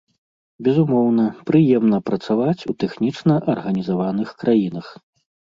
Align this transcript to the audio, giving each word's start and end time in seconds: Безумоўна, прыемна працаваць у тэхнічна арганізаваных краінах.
Безумоўна, 0.67 1.25
прыемна 1.49 1.97
працаваць 2.09 2.65
у 2.73 2.77
тэхнічна 2.85 3.39
арганізаваных 3.55 4.29
краінах. 4.41 4.91